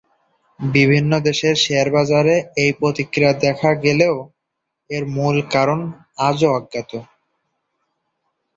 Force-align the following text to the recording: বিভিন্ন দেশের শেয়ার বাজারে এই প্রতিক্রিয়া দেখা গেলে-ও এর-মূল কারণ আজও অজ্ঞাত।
বিভিন্ন 0.59 1.11
দেশের 1.27 1.55
শেয়ার 1.63 1.87
বাজারে 1.91 2.35
এই 2.55 2.71
প্রতিক্রিয়া 2.79 3.31
দেখা 3.41 3.71
গেলে-ও 3.83 4.17
এর-মূল 4.89 5.37
কারণ 5.53 5.79
আজও 6.27 6.49
অজ্ঞাত। 6.57 6.91